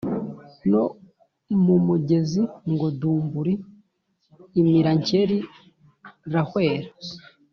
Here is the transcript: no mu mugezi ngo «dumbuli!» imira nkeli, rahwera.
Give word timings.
no 0.69 0.83
mu 1.63 1.75
mugezi 1.87 2.41
ngo 2.71 2.87
«dumbuli!» 2.99 3.53
imira 4.59 4.91
nkeli, 4.99 5.37
rahwera. 6.33 6.89